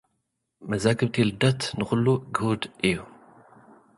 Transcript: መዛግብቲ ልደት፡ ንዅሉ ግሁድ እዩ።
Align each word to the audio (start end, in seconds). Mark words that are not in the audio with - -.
መዛግብቲ 0.69 1.15
ልደት፡ 1.27 1.61
ንዅሉ 1.77 2.05
ግሁድ 2.35 2.61
እዩ። 2.87 2.97